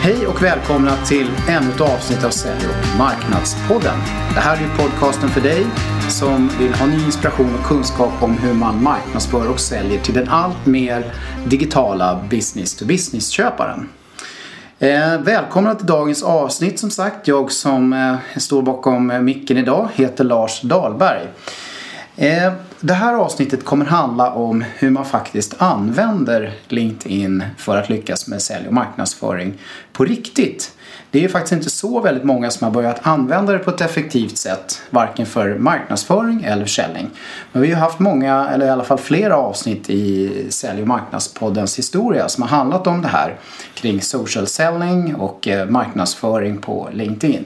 [0.00, 3.96] Hej och välkomna till ännu ett avsnitt av Sälj och marknadspodden.
[4.34, 5.66] Det här är ju podcasten för dig
[6.08, 10.28] som vill ha ny inspiration och kunskap om hur man marknadsför och säljer till den
[10.28, 11.04] allt mer
[11.46, 13.88] digitala business-to-business-köparen.
[14.78, 17.28] Eh, välkomna till dagens avsnitt som sagt.
[17.28, 21.22] Jag som eh, står bakom eh, micken idag heter Lars Dahlberg.
[22.16, 28.28] Eh, det här avsnittet kommer handla om hur man faktiskt använder LinkedIn för att lyckas
[28.28, 29.58] med sälj och marknadsföring
[29.92, 30.72] på riktigt.
[31.10, 34.36] Det är faktiskt inte så väldigt många som har börjat använda det på ett effektivt
[34.36, 37.10] sätt, varken för marknadsföring eller försäljning.
[37.52, 41.78] Men vi har haft många, eller i alla fall flera avsnitt i Sälj och marknadspoddens
[41.78, 43.38] historia som har handlat om det här
[43.74, 47.44] kring social selling och eh, marknadsföring på LinkedIn.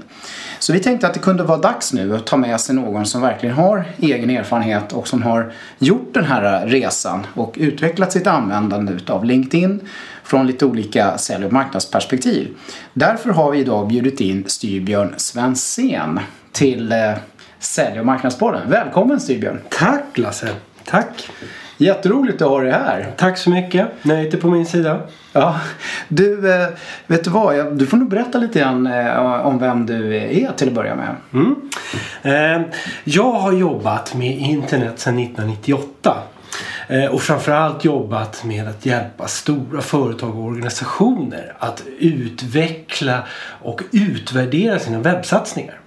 [0.59, 3.21] Så vi tänkte att det kunde vara dags nu att ta med sig någon som
[3.21, 8.93] verkligen har egen erfarenhet och som har gjort den här resan och utvecklat sitt användande
[9.09, 9.81] av LinkedIn
[10.25, 12.49] från lite olika sälj och marknadsperspektiv.
[12.95, 16.21] Därför har vi idag bjudit in Styrbjörn Svensén
[16.53, 17.13] till eh,
[17.59, 18.71] Sälj och marknadspodden.
[18.71, 19.61] Välkommen Styrbjörn!
[19.69, 20.49] Tack Lasse!
[20.85, 21.31] Tack!
[21.77, 23.13] Jätteroligt att ha dig här.
[23.17, 23.89] Tack så mycket.
[24.03, 25.01] Nöjet är på min sida.
[25.33, 25.61] Ja,
[26.09, 26.69] du, eh,
[27.07, 27.79] vet du vad?
[27.79, 31.17] Du får nog berätta lite grann eh, om vem du är till att börja med.
[31.33, 32.65] Mm.
[33.05, 36.23] Jag har jobbat med internet sedan 1998.
[37.11, 43.23] Och framförallt jobbat med att hjälpa stora företag och organisationer att utveckla
[43.63, 45.79] och utvärdera sina webbsatsningar.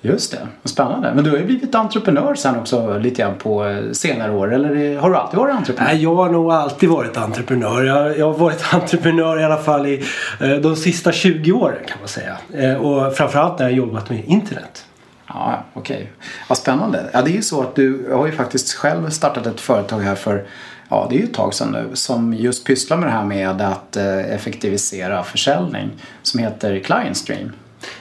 [0.00, 1.12] Just det, spännande.
[1.14, 4.54] Men du har ju blivit entreprenör sen också lite grann på eh, senare år.
[4.54, 5.92] Eller har du alltid varit entreprenör?
[5.92, 7.84] Nej, jag har nog alltid varit entreprenör.
[7.84, 10.04] Jag, jag har varit entreprenör i alla fall i
[10.40, 12.36] eh, de sista 20 åren kan man säga.
[12.54, 14.84] Eh, och framförallt när jag jobbat med internet.
[15.28, 15.96] Ja, okej.
[15.96, 16.06] Okay.
[16.48, 17.10] Vad spännande.
[17.12, 20.14] Ja, det är ju så att du har ju faktiskt själv startat ett företag här
[20.14, 20.46] för
[20.90, 23.60] Ja, det är ju ett tag sedan nu som just pysslar med det här med
[23.60, 25.90] att effektivisera försäljning
[26.22, 27.52] som heter Client Stream.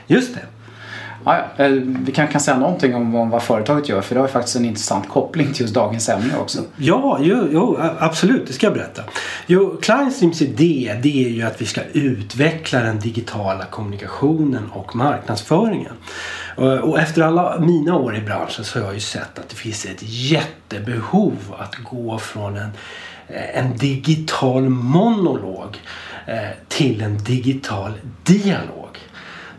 [0.07, 0.41] Just det.
[1.25, 1.65] Ja, ja.
[1.65, 4.55] Eh, vi kan, kan säga någonting om, om vad företaget gör för det har faktiskt
[4.55, 6.61] en intressant koppling till just dagens ämne också.
[6.77, 8.47] Ja, jo, jo absolut.
[8.47, 9.03] Det ska jag berätta.
[9.47, 15.93] Jo, Clientstreams idé det är ju att vi ska utveckla den digitala kommunikationen och marknadsföringen.
[16.57, 19.85] Och efter alla mina år i branschen så har jag ju sett att det finns
[19.85, 22.69] ett jättebehov att gå från en,
[23.53, 25.77] en digital monolog
[26.25, 28.97] eh, till en digital dialog.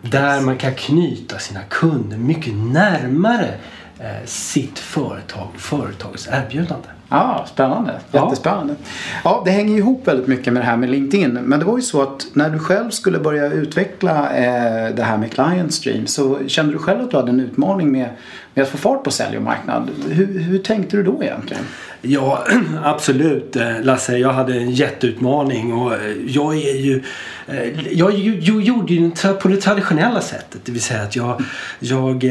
[0.03, 3.78] Där man kan knyta sina kunder mycket närmare eh,
[4.25, 6.89] sitt företag företagets erbjudande.
[7.09, 8.01] Ja, spännande.
[8.13, 8.75] Jättespännande.
[8.79, 8.87] Ja.
[9.25, 11.33] ja, det hänger ihop väldigt mycket med det här med LinkedIn.
[11.33, 15.19] Men det var ju så att när du själv skulle börja utveckla eh, det här
[15.19, 18.09] med Client Stream så kände du själv att du hade en utmaning med,
[18.55, 19.91] med att få fart på sälj och marknad.
[20.09, 21.63] Hur, hur tänkte du då egentligen?
[22.01, 22.45] Ja,
[22.85, 24.19] absolut eh, Lasse.
[24.19, 27.03] Jag hade en jätteutmaning och eh, jag är ju
[27.47, 29.11] eh, jag gjorde ju
[29.43, 30.61] på det traditionella sättet.
[30.65, 31.43] Det vill säga att jag,
[31.79, 32.25] jag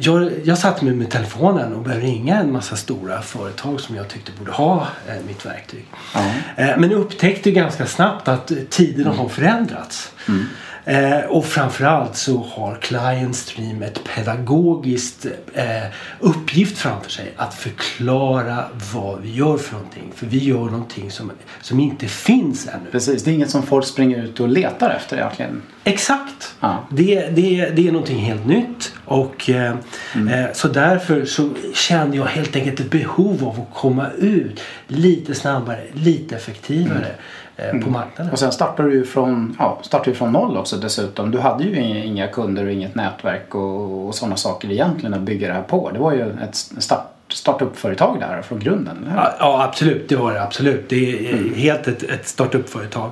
[0.00, 4.08] jag, jag satte mig med telefonen och började ringa en massa stora företag som jag
[4.08, 4.86] tyckte borde ha
[5.26, 5.84] mitt verktyg.
[6.56, 6.80] Mm.
[6.80, 10.12] Men upptäckte ganska snabbt att tiderna har förändrats.
[10.28, 10.46] Mm.
[10.88, 15.64] Eh, och framförallt så har Client Stream ett pedagogiskt eh,
[16.20, 18.64] uppgift framför sig att förklara
[18.94, 20.12] vad vi gör för någonting.
[20.14, 22.90] För vi gör någonting som, som inte finns ännu.
[22.92, 25.62] Precis, det är inget som folk springer ut och letar efter egentligen.
[25.84, 26.54] Exakt!
[26.60, 26.86] Ja.
[26.90, 29.74] Det, det, det är någonting helt nytt och eh,
[30.14, 30.48] mm.
[30.54, 35.84] så därför så kände jag helt enkelt ett behov av att komma ut lite snabbare,
[35.92, 36.98] lite effektivare.
[36.98, 37.16] Mm
[37.56, 37.92] Eh, på mm.
[37.92, 38.32] marknaden.
[38.32, 41.30] Och sen startade du från, ja, startade från noll också dessutom.
[41.30, 45.48] Du hade ju inga kunder och inget nätverk och, och sådana saker egentligen att bygga
[45.48, 45.90] det här på.
[45.90, 49.10] Det var ju ett start, startup-företag där från grunden.
[49.16, 50.08] Ja, ja, absolut.
[50.08, 50.88] Det var det absolut.
[50.88, 51.54] Det är mm.
[51.54, 53.10] helt ett, ett startup-företag.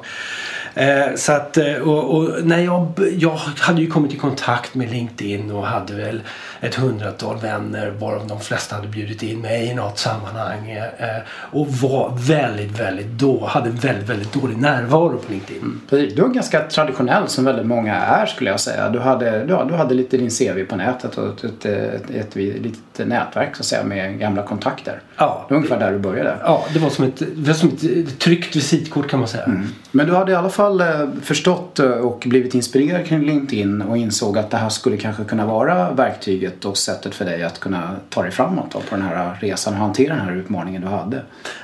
[0.74, 4.90] Eh, så att, eh, och, och, när jag, jag hade ju kommit i kontakt med
[4.90, 6.22] LinkedIn och hade väl
[6.60, 10.70] ett hundratal vänner varav de flesta hade bjudit in mig i något sammanhang.
[10.70, 15.80] Eh, och var väldigt, väldigt då, hade väldigt, väldigt dålig närvaro på LinkedIn.
[15.90, 18.88] Du är ganska traditionell som väldigt många är skulle jag säga.
[18.88, 22.36] Du hade, du, du hade lite din CV på nätet och ett, ett, ett, ett,
[22.36, 25.00] litet nätverk så att säga med gamla kontakter.
[25.16, 25.44] Ja.
[25.48, 26.36] Det var ungefär där du började.
[26.42, 29.44] Ja, det var som ett, det var som ett tryckt visitkort kan man säga.
[29.44, 29.66] Mm.
[29.90, 33.96] Men du hade i alla fall eh, förstått eh, och blivit inspirerad kring LinkedIn och
[33.96, 37.96] insåg att det här skulle kanske kunna vara verktyget och sättet för dig att kunna
[38.08, 41.22] ta dig framåt då, på den här resan och hantera den här utmaningen du hade?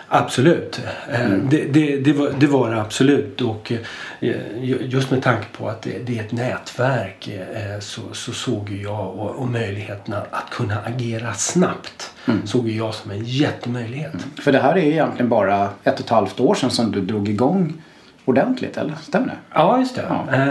[0.08, 0.80] Absolut.
[1.08, 1.48] Eh, mm.
[1.50, 3.40] Det, det, det, var, det var det absolut.
[3.40, 3.72] Och
[4.80, 7.30] just med tanke på att det, är ett nätverk
[7.80, 12.46] så, så såg jag och, och möjligheterna att kunna agera snabbt mm.
[12.46, 14.14] såg jag som en jättemöjlighet.
[14.14, 14.30] Mm.
[14.42, 17.28] För det här är egentligen bara ett och ett halvt år sedan som du drog
[17.28, 17.82] igång
[18.30, 18.94] ordentligt, eller?
[18.94, 19.36] Stämmer det?
[19.54, 20.04] Ja, just det.
[20.08, 20.46] Ja.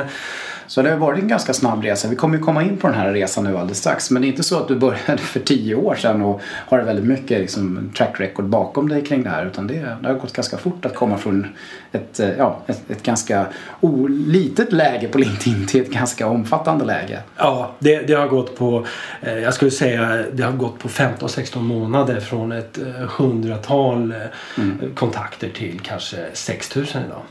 [0.70, 2.08] Så det har varit en ganska snabb resa.
[2.08, 4.12] Vi kommer ju komma in på den här resan nu alldeles strax.
[4.12, 7.06] Men det är inte så att du började för tio år sedan och har väldigt
[7.06, 9.46] mycket liksom, track record bakom dig kring det här.
[9.46, 11.48] Utan det, det har gått ganska fort att komma från
[11.92, 13.46] ett, eh, ja, ett, ett ganska
[13.82, 17.20] o, litet läge på LinkedIn till ett ganska omfattande läge.
[17.38, 18.86] Ja, det, det har gått på,
[19.22, 24.90] eh, jag skulle säga, det har gått på 15-16 månader från ett eh, hundratal eh,
[24.96, 27.22] kontakter till kanske 6000 idag.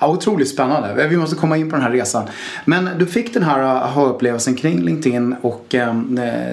[0.00, 1.08] Ja, otroligt spännande.
[1.08, 2.24] Vi måste komma in på den här resan.
[2.64, 5.94] Men du fick den här aha-upplevelsen kring LinkedIn och eh,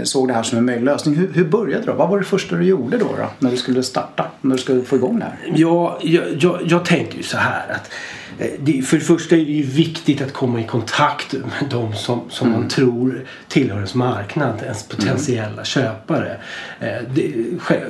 [0.04, 1.16] såg det här som en möjlig lösning.
[1.16, 1.94] Hur, hur började det?
[1.94, 3.30] Vad var det första du gjorde då, då?
[3.40, 4.26] När du skulle starta?
[4.42, 5.54] När du skulle få igång det här?
[5.56, 7.92] Ja, jag, jag, jag tänker ju så här att
[8.40, 11.94] eh, det, för det första är det ju viktigt att komma i kontakt med de
[11.94, 16.38] som, som man tror tillhör ens marknad, ens potentiella köpare.
[16.80, 17.34] Eh, det,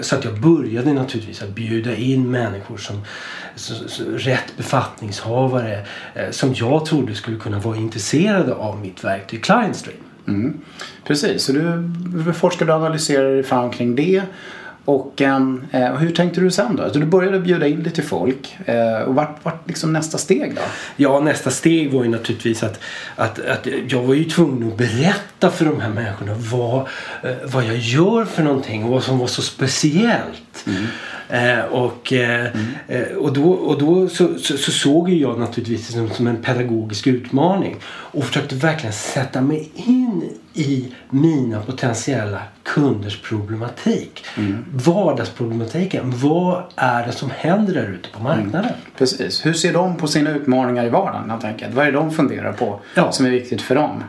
[0.01, 3.01] så att jag började naturligtvis att bjuda in människor som,
[4.17, 5.85] rätt befattningshavare
[6.15, 9.97] eh, som jag trodde skulle kunna vara intresserade av mitt verktyg ClientStream.
[10.27, 10.61] Mm.
[11.03, 14.23] Precis, så du forskade och analyserade dig fram kring det.
[14.85, 16.89] Och ehm, eh, hur tänkte du sen då?
[16.93, 18.57] Så du började bjuda in lite folk.
[18.65, 20.61] Eh, och vart, vart liksom nästa steg då?
[20.95, 22.79] Ja, nästa steg var ju naturligtvis att,
[23.15, 26.79] att, att jag var ju tvungen att berätta för de här människorna vad,
[27.23, 30.65] eh, vad jag gör för någonting och vad som var så speciellt.
[31.33, 32.45] Eh, och, eh,
[32.87, 36.27] eh, och då, och då så, så, så såg ju jag naturligtvis det som, som
[36.27, 44.25] en pedagogisk utmaning och försökte verkligen sätta mig in i mina potentiella kunders problematik.
[44.73, 46.11] Vardagsproblematiken.
[46.15, 48.71] Vad är det som händer där ute på marknaden?
[48.97, 49.45] Precis.
[49.45, 51.73] Hur ser de på sina utmaningar i vardagen helt enkelt?
[51.73, 53.11] Vad är det de funderar på Ja.
[53.11, 54.03] som är viktigt för dem?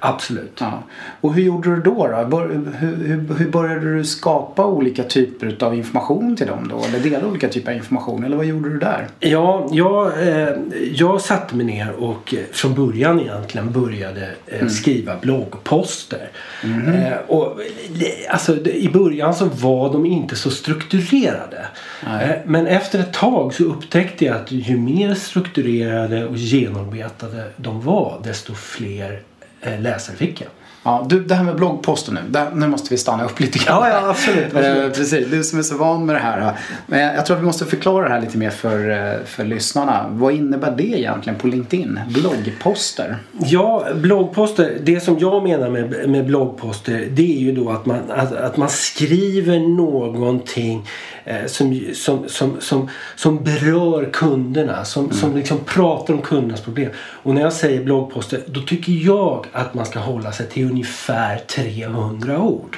[0.00, 0.56] Absolut.
[0.60, 0.82] Ja.
[1.20, 2.26] Och hur gjorde du då?
[2.30, 2.38] då?
[2.38, 6.84] Hur, hur, hur började du skapa olika typer av information till dem då?
[6.84, 8.24] Eller dela olika typer av information?
[8.24, 9.08] Eller vad gjorde du där?
[9.20, 10.48] Ja, jag, eh,
[10.92, 16.28] jag satte mig ner och eh, från början egentligen började eh, skriva bloggposter.
[16.64, 17.60] Eh, och,
[18.30, 21.66] alltså, I början så var de inte så strukturerade.
[22.02, 27.80] Eh, men efter ett tag så upptäckte jag att ju mer strukturerade och genomarbetade de
[27.80, 29.22] var desto fler
[29.60, 30.48] eh, läsare fick jag.
[30.82, 32.20] Ja, du, det här med bloggposten nu.
[32.28, 33.78] Där, nu måste vi stanna upp lite grann.
[33.82, 34.84] Ja, ja, absolut, absolut.
[34.84, 36.52] Eh, precis, du som är så van med det här.
[36.86, 40.06] Men jag tror att vi måste förklara det här lite mer för, eh, för lyssnarna.
[40.10, 42.00] Vad innebär det egentligen på LinkedIn?
[42.08, 43.18] Bloggposter?
[43.32, 44.78] Ja, bloggposter.
[44.82, 48.56] Det som jag menar med, med bloggposter det är ju då att man, att, att
[48.56, 50.86] man skriver någonting
[51.46, 54.84] som, som, som, som, som berör kunderna.
[54.84, 56.90] Som, som liksom pratar om kundernas problem.
[56.96, 61.38] Och när jag säger bloggposter då tycker jag att man ska hålla sig till ungefär
[61.38, 62.76] 300 ord.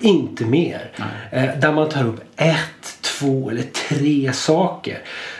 [0.00, 0.90] Inte mer.
[1.30, 5.39] Eh, där man tar upp ett, två eller tre saker eh,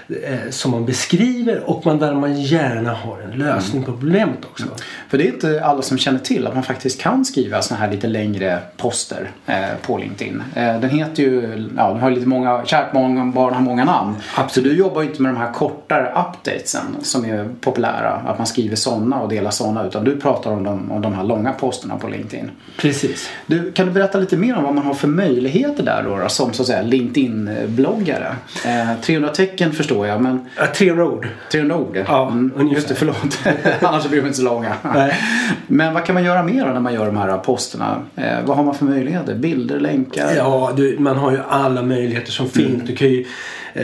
[0.51, 4.65] som man beskriver och man, där man gärna har en lösning på problemet också.
[5.09, 7.91] För det är inte alla som känner till att man faktiskt kan skriva såna här
[7.91, 10.43] lite längre poster eh, på LinkedIn.
[10.55, 14.15] Eh, den heter ju, ja den har lite många, kärt många barn har många namn.
[14.51, 18.11] Så du jobbar ju inte med de här kortare updatesen som är populära.
[18.11, 19.87] Att man skriver sådana och delar sådana.
[19.87, 22.51] Utan du pratar om de, om de här långa posterna på LinkedIn.
[22.77, 23.29] Precis.
[23.47, 26.29] Du, kan du berätta lite mer om vad man har för möjligheter där då, då
[26.29, 28.37] som så att säga LinkedIn-bloggare?
[28.67, 31.29] Eh, 300 tecken förstår jag men Ja, 300 ord.
[31.53, 32.05] 300 ord?
[32.07, 32.69] Ja, mm.
[32.69, 33.39] Just det, förlåt.
[33.81, 34.75] Annars blir de inte så långa.
[34.95, 35.15] Nej.
[35.67, 38.03] Men vad kan man göra mer när man gör de här posterna?
[38.17, 39.35] Eh, vad har man för möjligheter?
[39.35, 40.33] Bilder, länkar?
[40.37, 42.83] Ja, du, man har ju alla möjligheter som finns.
[42.87, 43.27] Du kan ju, eh,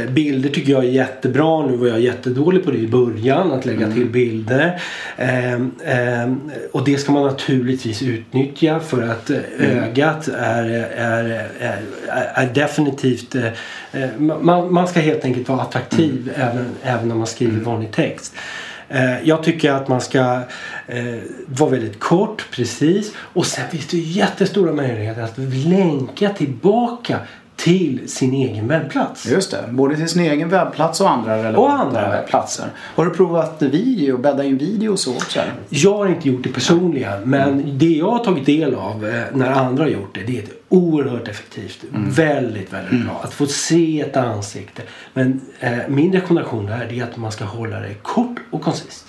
[0.09, 1.67] bilder tycker jag är jättebra.
[1.67, 4.83] Nu var jag jättedålig på det i början, att lägga till bilder.
[5.17, 6.41] Ehm, ehm,
[6.73, 10.65] och det ska man naturligtvis utnyttja för att eh, ögat är,
[10.97, 11.25] är,
[11.61, 11.83] är,
[12.35, 13.35] är, definitivt...
[13.35, 13.47] eh,
[13.93, 18.35] eh, man, man ska helt enkelt vara attraktiv även, även när man skriver vanlig text.
[18.89, 20.41] Eh, Jag tycker att man ska
[20.87, 21.05] eh,
[21.47, 23.13] vara väldigt kort, precis.
[23.17, 27.19] Och sen finns det jättestora möjligheter att länka tillbaka
[27.57, 29.27] till sin egen webbplats.
[29.27, 32.23] Just det, både till sin egen webbplats och andra relevanta Och andra.
[32.23, 32.67] platser.
[32.77, 35.41] Har du provat video, bädda in video och så också?
[35.69, 39.51] Jag har inte gjort det personligen men det jag har tagit del av eh, när
[39.51, 41.85] andra har gjort det det är ett oerhört effektivt.
[41.93, 43.21] Väldigt, väldigt bra.
[43.25, 44.83] Att få se ett ansikte.
[45.15, 49.07] Men eh, min rekommendation där är att man ska hålla det kort och koncist.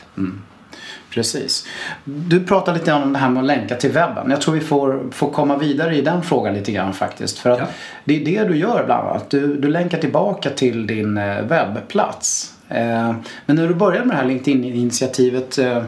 [1.09, 1.67] Precis.
[2.03, 4.29] Du pratade lite om det här med att länka till webben.
[4.29, 7.37] Jag tror vi får, får komma vidare i den frågan lite grann faktiskt.
[7.39, 7.65] För att Ja.
[8.03, 9.29] det är det du gör bland annat.
[9.29, 12.53] Du, du länkar tillbaka till din eh, webbplats.
[12.69, 15.83] Eh, men när du började med det här LinkedIn-initiativet eh,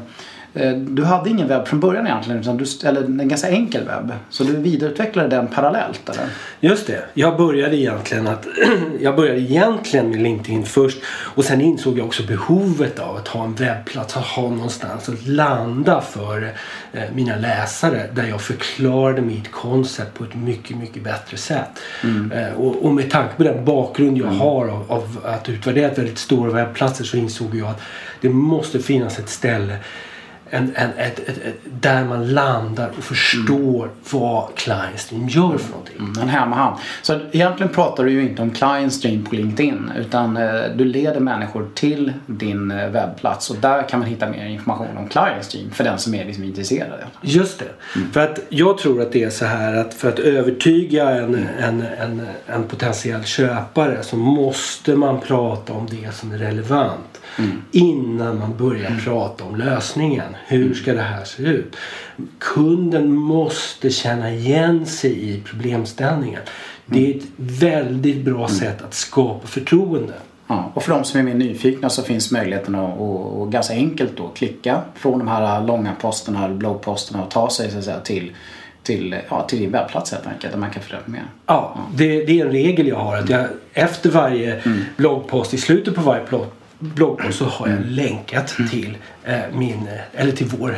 [0.78, 4.14] du hade ingen webb från början egentligen, utan du, eller en ganska enkel webb.
[4.30, 6.26] Så du vidareutvecklade den parallellt eller?
[6.60, 7.04] Just det.
[7.14, 8.48] Jag började egentligen att
[9.00, 13.44] jag började egentligen med LinkedIn först och sen insåg jag också behovet av att ha
[13.44, 16.54] en webbplats, att ha någonstans att landa för
[16.94, 21.80] eh, mina läsare där jag förklarade mitt koncept på ett mycket, mycket bättre sätt.
[22.04, 22.32] Mm.
[22.32, 24.40] Eh, och, och, med tanke på den bakgrund jag mm.
[24.40, 27.82] har av, av att utvärdera väldigt stora webbplatser så insåg jag att
[28.22, 29.78] det måste finnas ett ställe
[30.50, 33.96] en, en, ett, ett, ett, där man landar och förstår mm.
[34.10, 35.98] vad client stream gör för någonting.
[36.00, 36.78] Mm, en hemmahamn.
[37.02, 41.20] Så egentligen pratar du ju inte om client stream på LinkedIn utan eh, du leder
[41.20, 45.72] människor till din eh, webbplats och där kan man hitta mer information om client stream
[45.72, 47.00] för den som är liksom intresserad.
[47.22, 47.70] Just det.
[47.96, 48.12] Mm.
[48.12, 51.48] För att jag tror att det är så här att för att övertyga en, mm.
[51.60, 57.09] en, en, en potentiell köpare så måste man prata om det som är relevant
[57.40, 57.62] mm.
[57.72, 59.00] innan man börjar mm.
[59.00, 60.36] prata om lösningen.
[60.48, 61.76] Hur ska det här se ut?
[62.40, 66.42] Kunden måste känna igen sig i problemställningen.
[66.86, 68.50] Det är ett väldigt bra mm.
[68.50, 70.14] sätt att skapa förtroende.
[70.48, 73.74] Ja, och för de som är mer nyfikna så finns möjligheten att och, och ganska
[73.74, 77.84] enkelt då klicka från de här långa posterna eller bloggposterna och ta sig så att
[77.84, 78.32] säga, till
[78.84, 81.22] till, ja, till din webbplats helt enkelt där man kan följa med.
[81.46, 81.82] Ja, ja.
[81.96, 84.80] Det, det, är en regel jag har att jag efter varje mm.
[84.98, 86.26] bloggpost, i slutet på varje
[86.80, 88.70] bloggpost så har jag länkat mm.
[88.70, 90.76] till eh, min, eller till vår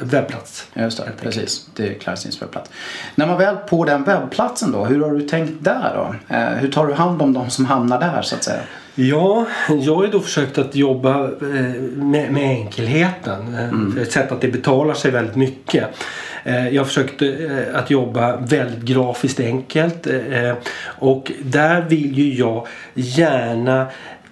[0.00, 0.66] webbplats.
[0.74, 1.68] Just det, precis.
[1.76, 2.70] Det är Clarstins webbplats.
[3.14, 6.34] När man väl på den webbplatsen då, hur har du tänkt där då?
[6.34, 8.60] Eh, hur tar du hand om de som hamnar där så att säga?
[8.94, 13.54] Ja, jag har ju då försökt att jobba eh, med, med enkelheten.
[13.54, 13.98] Eh, mm.
[14.02, 15.88] Ett sätt att det betalar sig väldigt mycket.
[16.44, 17.22] Eh, jag har försökt
[17.74, 20.06] att jobba väldigt grafiskt enkelt
[20.84, 23.86] och där vill ju jag gärna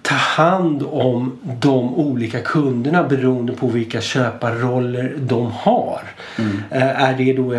[0.09, 6.01] ta hand om de olika kunderna beroende på vilka köparroller de har.
[6.37, 6.63] Mm.
[6.69, 7.55] Är det då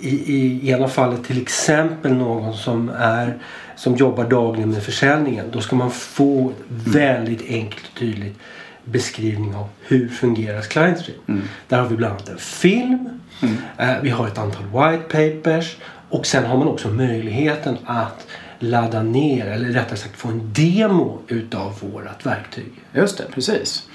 [0.00, 3.38] i, i ena fallet till exempel någon som är
[3.76, 5.46] som jobbar dagligen med försäljningen.
[5.52, 8.38] Då ska man få väldigt enkelt och tydligt
[8.84, 11.18] beskrivning av hur fungerar client stream.
[11.28, 11.42] Mm.
[11.68, 13.20] Där har vi bland annat en film.
[13.42, 13.56] Mm.
[13.78, 15.76] Eh, vi har ett antal white papers.
[16.10, 18.26] Och sen har man också möjligheten att
[18.64, 22.72] ladda ner eller rättare sagt få en demo utav vårat verktyg.
[22.92, 23.88] Just det, precis.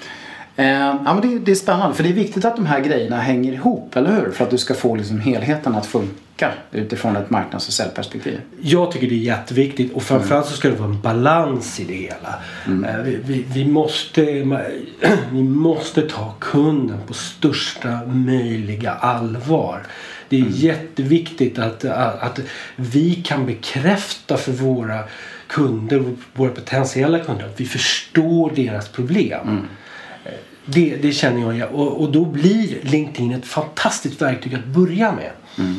[0.56, 3.16] Eh, ja, men det, det, är spännande för det är viktigt att de här grejerna
[3.16, 4.30] hänger ihop, eller hur?
[4.30, 8.40] För att du ska få liksom helheten att funka utifrån ett marknads och säljperspektiv.
[8.60, 11.94] Jag tycker det är jätteviktigt och framförallt så ska det vara en balans i det
[11.94, 12.34] hela.
[12.66, 12.84] Mm.
[12.84, 14.22] Eh, vi, vi, vi, måste,
[15.32, 19.86] vi måste ta kunden på största möjliga allvar.
[20.30, 20.52] Det är mm.
[20.54, 22.40] jätteviktigt att, att, att
[22.76, 25.04] vi kan bekräfta för våra
[25.46, 29.48] kunder, våra potentiella kunder, att vi förstår deras problem.
[29.48, 29.66] Mm.
[30.64, 35.30] Det, det känner jag och, och då blir LinkedIn ett fantastiskt verktyg att börja med.
[35.60, 35.74] Mm.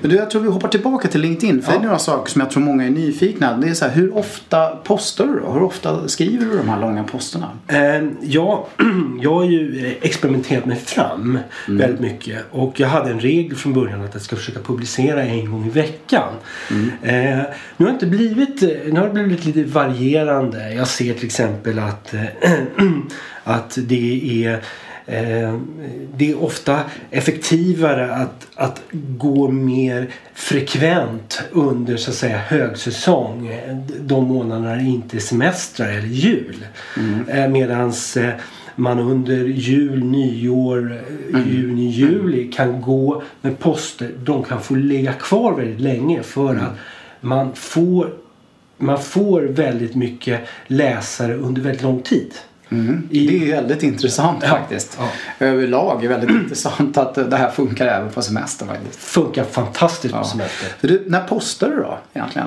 [0.00, 1.62] Men du, jag tror vi hoppar tillbaka till LinkedIn.
[1.62, 1.78] För ja.
[1.78, 3.56] det är några saker som jag tror många är nyfikna.
[3.56, 5.52] Det är så här, hur ofta postar du då?
[5.52, 7.50] Hur ofta skriver du de här långa posterna?
[7.66, 8.68] Eh, ja,
[9.20, 11.78] jag har ju experimenterat mig fram mm.
[11.78, 12.44] väldigt mycket.
[12.50, 15.70] Och jag hade en regel från början att jag ska försöka publicera en gång i
[15.70, 16.32] veckan.
[16.70, 16.90] Mm.
[17.02, 17.44] Eh,
[17.76, 20.74] nu har det inte blivit, nu har det blivit lite varierande.
[20.74, 22.52] Jag ser till exempel att, äh,
[23.44, 24.60] att det är Eh,
[26.16, 26.80] det är ofta
[27.10, 33.60] effektivare att, att gå mer frekvent under så att säga högsäsong.
[34.00, 36.66] De månaderna det inte är semestrar eller jul.
[36.96, 37.28] Mm.
[37.28, 38.34] Eh, medans eh,
[38.76, 41.48] man under jul, nyår, mm.
[41.48, 44.10] juni, juli kan gå med poster.
[44.24, 46.64] De kan få ligga kvar väldigt länge för mm.
[46.64, 46.72] att
[47.20, 48.14] man får,
[48.78, 52.32] man får väldigt mycket läsare under väldigt lång tid.
[52.70, 53.08] Mm.
[53.10, 54.98] Det är väldigt intressant faktiskt.
[55.00, 55.46] Ja.
[55.46, 58.98] Överlag är väldigt intressant att det här funkar även på semester faktiskt.
[59.00, 60.68] Funkar fantastiskt på semester.
[60.80, 62.46] Du, när postade du då egentligen?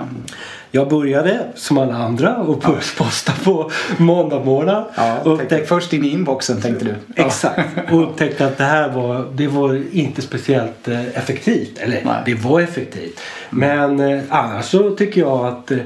[0.72, 2.62] Jag började som alla andra och
[2.98, 4.84] posta på måndag morgon.
[4.96, 5.68] Ja, upptäck...
[5.68, 6.96] Först in i inboxen tänkte du.
[7.16, 7.92] Exakt.
[7.92, 11.78] Och upptäckte att det här var, det var inte speciellt eh, effektivt.
[11.78, 12.22] Eller Nej.
[12.26, 13.20] det var effektivt.
[13.50, 15.78] Men eh, annars så tycker jag att Eh,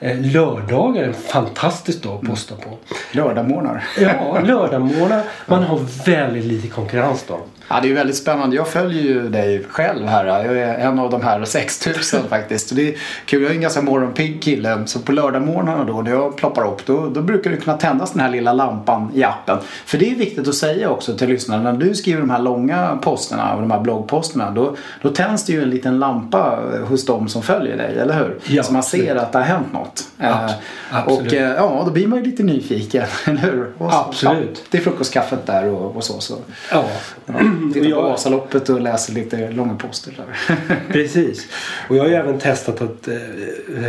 [0.00, 2.78] lördagar är en fantastisk dag att posta på.
[3.12, 3.84] Lördagmorgnar.
[4.00, 5.22] Ja, lördagmorgnar.
[5.46, 7.40] Man har väldigt lite konkurrens då.
[7.68, 8.56] Ja, det är väldigt spännande.
[8.56, 10.24] Jag följer ju dig själv här.
[10.24, 12.76] Jag är en av de här 6000 faktiskt.
[12.76, 12.94] Det är
[13.26, 13.42] kul.
[13.42, 14.82] Jag är en ganska morgonpigg kille.
[14.86, 18.20] Så på lördagmorgnarna då när jag ploppar upp då, då brukar det kunna tändas den
[18.20, 19.58] här lilla lampan i appen.
[19.86, 21.72] För det är viktigt att säga också till lyssnarna.
[21.72, 25.52] När du skriver de här långa posterna och de här bloggposterna då, då tänds det
[25.52, 28.38] ju en liten lampa hos dem som följer dig, eller hur?
[28.46, 30.03] Ja, så man ser att det har hänt något.
[30.30, 30.50] Ja,
[30.90, 31.32] absolut.
[31.32, 33.72] och ja, då blir man ju lite nyfiken, eller hur?
[33.78, 34.50] Så, Absolut.
[34.54, 36.20] Ja, det är frukostkaffet där och, och så.
[36.20, 36.36] så.
[36.70, 36.84] Ja,
[37.26, 37.34] Ja,
[37.74, 40.56] Tittar Och på jag- Vasaloppet och läser lite långa poster där.
[40.92, 41.46] precis.
[41.88, 43.14] Och jag har ju även testat att eh,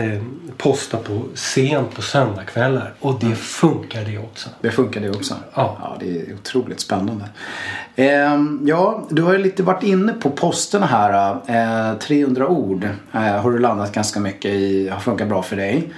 [0.06, 0.22] eh,
[0.58, 2.94] posta på sent på söndagskvällar.
[3.00, 4.50] Och det funkar det också.
[4.62, 5.34] Det funkar det också.
[5.54, 5.78] Ja.
[5.82, 7.26] ja det är otroligt spännande.
[7.96, 11.32] Ehm, ja, du har ju lite varit inne på posterna här.
[11.92, 14.90] Eh, 300 ord eh, har du landat ganska mycket i.
[14.90, 15.94] Har funkat bra för dig.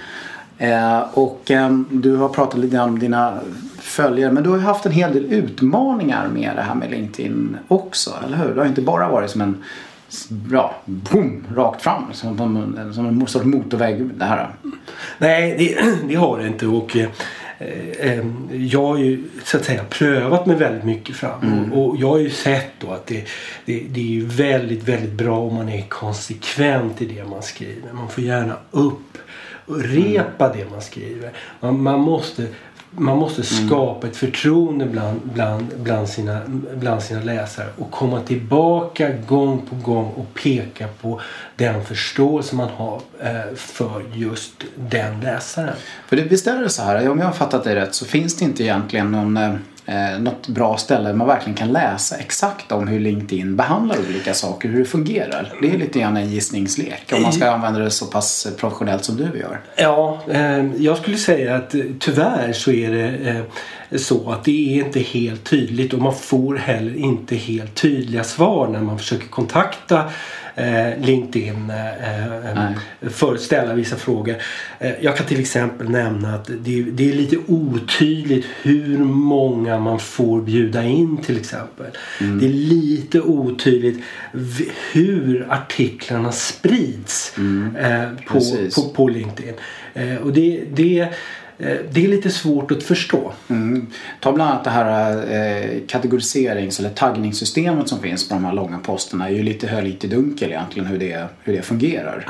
[0.58, 3.38] Eh, och ehm, du har pratat lite om dina
[3.78, 4.32] följare.
[4.32, 8.10] Men du har ju haft en hel del utmaningar med det här med LinkedIn också.
[8.26, 8.54] Eller hur?
[8.54, 9.64] Det har inte bara varit som en
[10.52, 12.02] Ja, boom, rakt fram.
[12.12, 14.04] Som, en- som en sorts motorväg.
[14.14, 14.48] Det här.
[15.18, 16.66] Nej, det, det har det inte.
[16.66, 17.08] Och, eh,
[17.98, 21.72] eh, jag har ju så att säga prövat mig väldigt mycket fram.
[21.72, 23.24] Och, och jag har ju sett då att det,
[23.64, 27.92] det, det är ju väldigt, väldigt bra om man är konsekvent i det man skriver.
[27.92, 29.18] Man får gärna upp
[29.68, 31.32] och repa det man skriver.
[31.60, 32.46] Man, man måste
[32.90, 36.40] man måste skapa ett förtroende bland, bland, bland, sina,
[36.74, 41.20] bland sina läsare och komma tillbaka gång på gång och peka på
[41.56, 45.74] den förståelse man har eh, för just den läsaren.
[46.06, 48.36] För det, visst är det så här, om jag har fattat det rätt så finns
[48.36, 49.58] det inte egentligen någon,
[49.88, 54.34] eh, något bra ställe där man verkligen kan läsa exakt om hur LinkedIn behandlar olika
[54.34, 55.52] saker, hur det fungerar.
[55.62, 59.16] Det är lite grann en gissningslek om man ska använda det så pass professionellt som
[59.16, 59.60] du gör.
[59.76, 63.44] Ja, eh, jag skulle säga att eh, tyvärr så är det eh,
[63.98, 68.68] så att det är inte helt tydligt och man får heller inte helt tydliga svar
[68.68, 70.04] när man försöker kontakta
[70.58, 72.70] eh, LinkedIn eh, eh,
[73.10, 74.36] för att ställa vissa frågor.
[74.78, 80.00] Eh, jag kan till exempel nämna att det, det är lite otydligt hur många man
[80.00, 81.86] får bjuda in till exempel.
[82.18, 84.04] Det är lite otydligt
[84.92, 87.34] hur artiklarna sprids
[87.78, 88.40] eh, på,
[88.74, 89.54] på, på LinkedIn.
[90.22, 91.08] Och det, det,
[91.58, 93.32] det är lite svårt att förstå.
[93.48, 93.86] Mm.
[94.20, 98.78] Ta bland annat det här eh, kategoriserings eller taggningssystemet som finns på de här långa
[98.78, 99.28] posterna.
[99.28, 102.26] är ju lite höljt i dunkel egentligen hur det, hur det fungerar.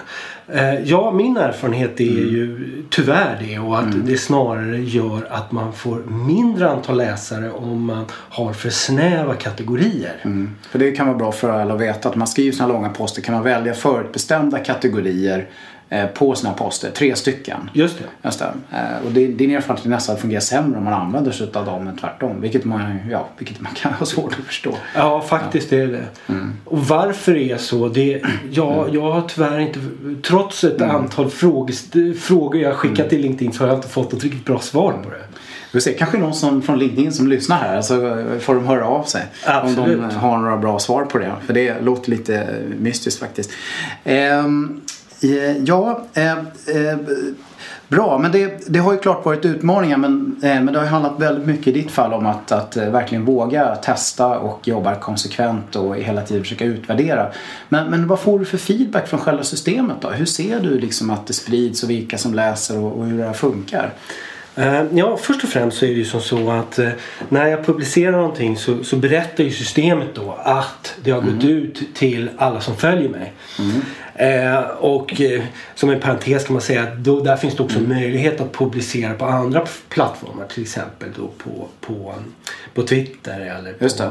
[0.52, 5.72] Eh, ja, min erfarenhet är ju tyvärr det och att det snarare gör att man
[5.72, 10.16] får mindre antal läsare om man har för snäva kategorier.
[10.22, 10.50] Mm.
[10.70, 13.22] För det kan vara bra för alla att veta att man skriver såna långa poster
[13.22, 15.44] kan man välja förutbestämda kategorier eh,
[16.14, 16.90] på sina poster.
[16.90, 17.70] Tre stycken.
[17.72, 18.04] Just det.
[18.28, 18.52] Just det.
[18.72, 21.48] Eh, Och det, din erfarenhet är nästan att det fungerar sämre om man använder sig
[21.54, 22.40] av dem än tvärtom.
[22.40, 24.74] Vilket man, ja, vilket man kan ha svårt att förstå.
[24.96, 26.04] Ja, faktiskt är det
[26.64, 29.80] Och varför det är så, det, ja, jag har tyvärr inte,
[30.22, 34.22] trots ett antal frågest- frågor jag skickat till LinkedIn så har jag inte fått ett
[34.24, 35.16] riktigt bra svar på det.
[35.72, 37.94] Vi ser kanske någon som, från LinkedIn som lyssnar här så
[38.40, 39.22] får de höra av sig.
[39.46, 40.00] Om Absolut.
[40.10, 41.32] de har några bra svar på det.
[41.46, 42.46] För det låter lite
[42.80, 43.50] mystiskt faktiskt.
[44.04, 44.94] Ehm, eh,
[45.64, 46.98] ja, eh, eh,
[47.88, 48.18] bra.
[48.18, 49.96] Men det, det har ju klart varit utmaningar.
[49.96, 52.76] Men, eh, men det har ju handlat väldigt mycket i ditt fall om att, att
[52.76, 57.28] eh, verkligen våga testa och jobba konsekvent och hela tiden försöka utvärdera.
[57.68, 60.10] Men, men vad får du för feedback från själva systemet då?
[60.10, 63.24] Hur ser du liksom att det sprids och vilka som läser och, och hur det
[63.24, 63.92] här funkar?
[64.54, 66.88] Eh, Ja, först och främst så är det ju som så att eh,
[67.28, 71.94] när jag publicerar någonting så, så berättar ju systemet då att det har gått ut
[71.94, 73.32] till alla som följer mig.
[74.18, 75.42] Eh, och eh,
[75.74, 79.14] som en parentes kan man säga att då, där finns det också möjlighet att publicera
[79.14, 80.46] på andra plattformar.
[80.46, 82.14] Till exempel då på, på,
[82.74, 84.02] på Twitter eller på Just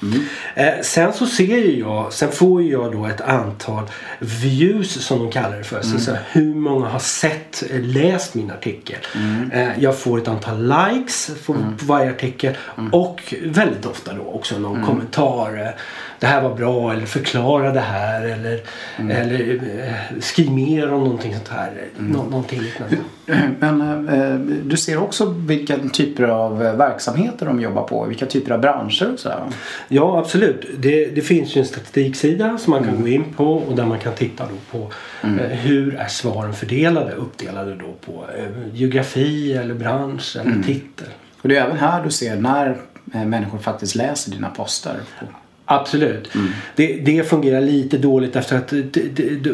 [0.00, 0.22] Facebook.
[0.54, 3.82] Eh, sen så ser ju jag, sen får ju jag då ett antal
[4.18, 5.82] views som de kallar det för.
[5.82, 8.98] Så, så hur många har sett, eh, läst min artikel.
[9.52, 12.54] Eh, jag får ett antal likes på, på varje artikel
[12.92, 15.58] och väldigt ofta då också någon kommentar.
[15.60, 15.70] Eh,
[16.18, 18.60] det här var bra eller förklara det här eller,
[18.96, 21.72] eller eh, skriv mer om någonting sånt här.
[21.96, 22.96] Nå, någonting liknande.
[23.58, 24.34] Men eh,
[24.64, 29.12] du ser också vilka typer av eh, verksamheter de jobbar på, vilka typer av branscher
[29.12, 29.42] och sådär.
[29.88, 30.66] Ja, absolut.
[30.78, 33.98] Det, det finns ju en statistiksida som man kan gå in på och där man
[33.98, 39.74] kan titta då på eh, hur är svaren fördelade, uppdelade då på eh, geografi eller
[39.74, 41.08] bransch eller titel.
[41.42, 42.80] Och det är även här du ser när
[43.14, 44.96] eh, människor faktiskt läser dina poster.
[45.68, 46.28] Absolut.
[46.76, 48.72] Det, det fungerar lite dåligt efter att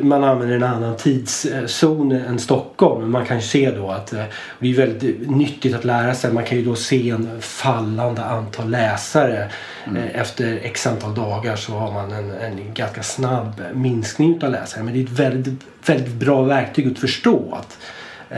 [0.04, 3.10] man använder en annan tidszon än Stockholm.
[3.10, 4.24] Man kan ju se då att eh,
[4.58, 6.32] det är väldigt nyttigt att lära sig.
[6.32, 9.48] Man kan ju då se en fallande antal läsare.
[9.86, 14.82] Eh, Efter x antal dagar så har man en, en ganska snabb minskning av läsare.
[14.82, 17.78] Men det är ett väldigt, väldigt bra verktyg att förstå att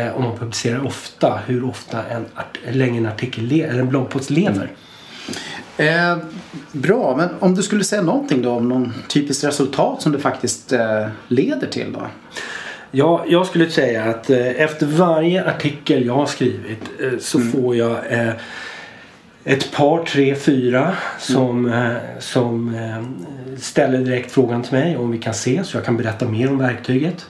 [0.00, 2.24] eh, om man publicerar ofta, hur ofta en
[2.78, 4.70] länge en artikel le- eller en bloggpost lever.
[5.76, 6.16] Eh,
[6.72, 10.72] bra, men om du skulle säga någonting då om någon typiskt resultat som det faktiskt
[10.72, 12.06] eh, leder till då?
[12.90, 17.52] Ja, jag skulle säga att eh, efter varje artikel jag har skrivit eh, så Mm.
[17.52, 18.32] får jag eh,
[19.44, 22.76] ett par, tre, fyra som, eh, som
[23.58, 26.58] ställer direkt frågan till mig om vi kan ses så jag kan berätta mer om
[26.58, 27.26] verktyget.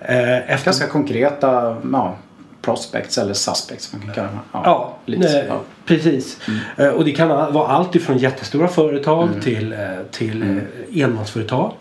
[0.00, 2.16] Eh, efter, Ganska konkreta ja,
[2.62, 4.38] prospects eller suspects man kan kalla dem.
[4.52, 5.34] Ja, leads.
[5.34, 5.60] eh, Ja.
[5.86, 6.38] precis.
[6.76, 9.78] Eh, Och det kan vara allt ifrån jättestora företag till, eh,
[10.10, 11.72] till eh, enmansföretag.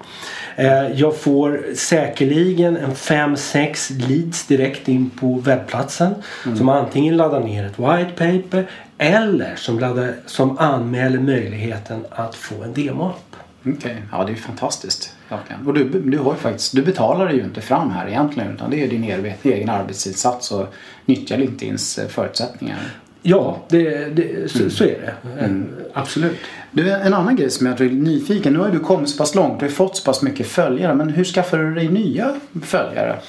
[0.96, 6.16] Jag får säkerligen en 5-6 leads direkt in på webbplatsen
[6.58, 8.66] som antingen laddar ner ett white paper
[8.98, 13.29] eller som, laddar, som anmäler möjligheten att få en demo-app.
[13.66, 15.16] Okej, ja det är fantastiskt.
[15.30, 15.68] Verkligen.
[15.68, 18.72] Och du, du, har ju faktiskt, du betalar dig ju inte fram här egentligen utan
[18.72, 20.74] det är din egen, egen arbetsinsats och
[21.06, 22.78] nyttja LinkedIns eh, förutsättningar.
[23.22, 25.46] Ja, det, det, så, så är det.
[25.46, 25.52] Eh,
[25.94, 26.38] Absolut.
[26.72, 28.54] Du, en annan grej som jag är nyfiken.
[28.54, 29.60] Nu har du kommit så pass långt.
[29.60, 30.94] Du har fått så pass mycket följare.
[30.94, 33.20] Men hur skaffar du dig nya följare?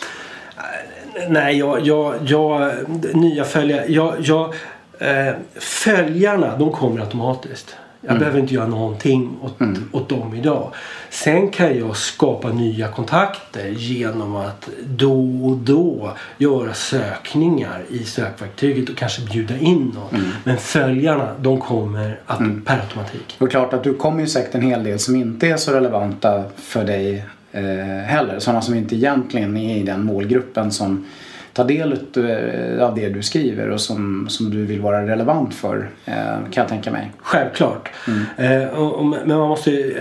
[1.28, 2.72] Nej, jag, jag, jag
[3.14, 3.84] nya följare.
[3.88, 4.54] Jag, jag,
[4.98, 7.76] eh, följarna, de kommer automatiskt.
[8.00, 9.58] Jag behöver inte göra någonting åt,
[9.92, 10.74] åt dem idag.
[11.10, 18.88] Sen kan jag skapa nya kontakter genom att då och då göra sökningar i sökverktyget
[18.88, 20.32] och kanske bjuda in någon.
[20.44, 23.36] Men följarna, de kommer att, per automatik.
[23.38, 26.44] Och klart att du kommer ju säkert en hel del som inte är så relevanta
[26.56, 27.62] för dig eh,
[28.06, 28.38] heller.
[28.38, 31.06] Sådana som inte egentligen är i den målgruppen som
[31.52, 35.90] tar del eh, av det du skriver och som, som du vill vara relevant för.
[36.04, 37.10] Eh, kan jag tänka mig.
[37.18, 37.88] Självklart.
[38.36, 39.96] Eh, och, och, men man måste ju,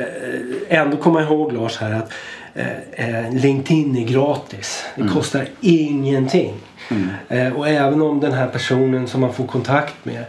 [0.70, 2.14] eh, ändå komma ihåg Lars här att
[2.54, 4.86] eh, eh, LinkedIn är gratis.
[4.96, 6.56] Det kostar ingenting.
[7.30, 10.26] Eh, och även om den här personen som man får kontakt med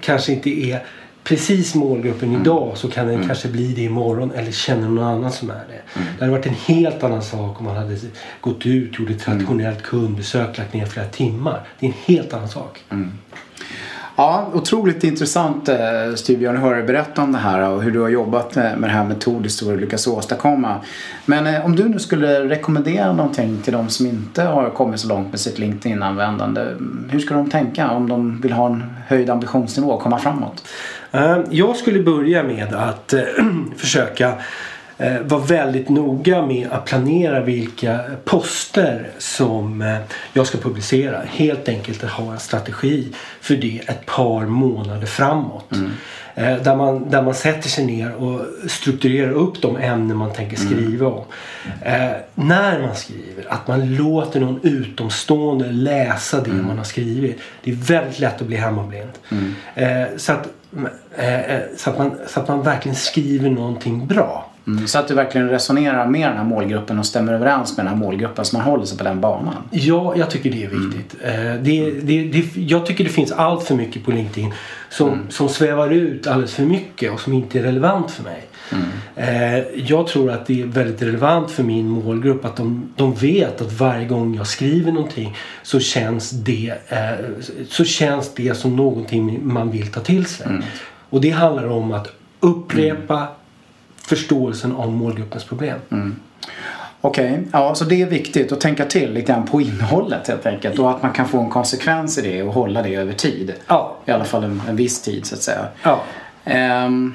[0.00, 0.82] kanske inte är
[1.24, 5.50] precis målgruppen idag så kan den kanske bli det imorgon eller känner någon annan som
[5.50, 6.00] är det.
[6.18, 7.96] Det hade varit en helt annan sak om man hade
[8.40, 11.60] gått ut, gjort ett traditionellt kundbesök, lagt ner flera timmar.
[11.80, 12.84] Det är en helt annan sak.
[14.16, 15.76] Ja, otroligt intressant eh,
[16.14, 18.90] Styrbjörn att höra dig berätta om det här och hur du har jobbat med, med
[18.90, 20.80] det här metodiskt och vad du lyckas åstadkomma.
[21.26, 25.08] Men eh, om du nu skulle rekommendera någonting till de som inte har kommit så
[25.08, 26.60] långt med sitt LinkedIn-användande.
[26.60, 30.62] mm, Hur ska de tänka om de vill ha en höjd ambitionsnivå och komma framåt?
[31.12, 33.22] Eh, jag skulle börja med att eh,
[33.76, 34.34] försöka
[35.02, 39.96] eh, vara väldigt noga med att planera vilka poster som eh,
[40.32, 41.22] jag ska publicera.
[41.26, 43.08] Helt enkelt att ha en strategi
[43.40, 45.72] för det ett par månader framåt.
[46.34, 50.56] Eh, Där, man, där man sätter sig ner och strukturerar upp de ämnen man tänker
[50.56, 51.24] skriva om.
[51.82, 57.38] Eh, när man skriver, att man låter någon utomstående läsa det man har skrivit.
[57.64, 59.10] Det är väldigt lätt att bli hemmablind.
[59.74, 60.48] Eh, så, att,
[61.16, 64.48] eh, så, att man, så att man verkligen skriver någonting bra.
[64.66, 67.94] Mm, så att du verkligen resonerar med den här målgruppen och stämmer överens med den
[67.94, 69.54] här målgruppen så man håller sig på den banan.
[69.70, 71.16] Ja, jag tycker det är viktigt.
[71.24, 74.52] Eh, det, det, det, jag tycker det finns allt för mycket på LinkedIn
[74.90, 78.46] som, som svävar ut alldeles för mycket och som inte är relevant för mig.
[79.16, 83.60] Eh, jag tror att det är väldigt relevant för min målgrupp att de, de vet
[83.60, 86.98] att varje gång jag skriver någonting så känns det, eh,
[87.68, 90.46] så känns det som någonting man vill ta till sig.
[91.10, 92.08] Och det handlar om att
[92.40, 93.28] upprepa
[94.06, 95.78] förståelsen av målgruppens problem.
[97.04, 100.78] Okej, ja så det är viktigt att tänka till lite grann på innehållet helt enkelt
[100.78, 103.54] och att man kan få en konsekvens i det och hålla det över tid.
[103.66, 103.96] Ja.
[104.06, 105.66] I alla fall en, en viss tid så att säga.
[105.82, 106.00] Ja.
[106.44, 107.12] Ehm,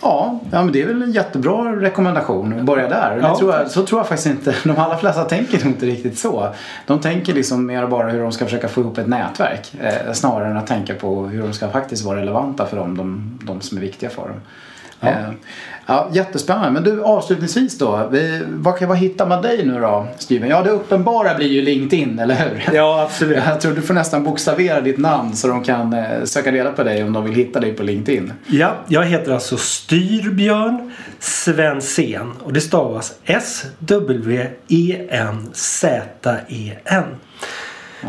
[0.00, 3.18] ja, ja, men det är väl en jättebra rekommendation att börja där.
[3.22, 4.54] Ja, tror jag, så tror jag faktiskt inte.
[4.64, 6.54] De allra flesta tänker nog inte riktigt så.
[6.86, 10.50] De tänker liksom mer bara hur de ska försöka få ihop ett nätverk eh, snarare
[10.50, 13.78] än att tänka på hur de ska faktiskt vara relevanta för dem, de, de som
[13.78, 14.40] är viktiga för dem.
[15.00, 15.08] Ja.
[15.08, 15.30] Eh,
[15.86, 16.70] ja, jättespännande.
[16.70, 18.08] Men du avslutningsvis då.
[18.12, 20.48] Vi, vad, kan- vad hittar man dig nu då, Steven?
[20.48, 22.74] Ja, det uppenbara blir ju LinkedIn, eller hur?
[22.74, 23.38] Ja, absolut.
[23.46, 26.82] Jag tror du får nästan bokstavera ditt namn så de kan eh, söka reda på
[26.82, 28.32] dig om de vill hitta dig på LinkedIn.
[28.46, 33.12] Ja, jag heter alltså Styrbjörn Svensén och det stavas
[34.68, 34.96] E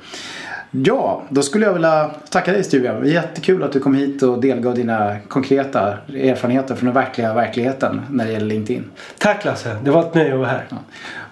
[0.71, 3.07] Ja, då skulle jag vilja tacka dig Stugan.
[3.07, 8.27] Jättekul att du kom hit och delgav dina konkreta erfarenheter från den verkliga verkligheten när
[8.27, 8.91] det gäller LinkedIn.
[9.19, 10.67] Tack Lasse, det var ett nöje att vara här.
[10.69, 10.77] Ja.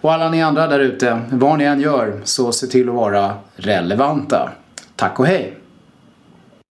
[0.00, 3.34] Och alla ni andra där ute, vad ni än gör så se till att vara
[3.56, 4.50] relevanta.
[4.96, 5.58] Tack och hej!